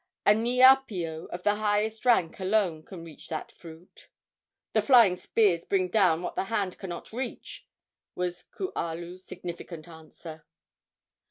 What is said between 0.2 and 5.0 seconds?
"A niapio of the highest rank alone can reach that fruit." "The